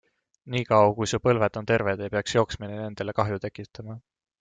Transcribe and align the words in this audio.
Nii 0.53 0.63
kaua, 0.69 0.87
kui 1.01 1.09
su 1.11 1.19
põlved 1.27 1.61
on 1.61 1.69
terved, 1.73 2.03
ei 2.07 2.13
peaks 2.17 2.37
jooksmine 2.41 2.83
nendele 2.83 3.19
kahju 3.23 3.43
tekitama. 3.49 4.05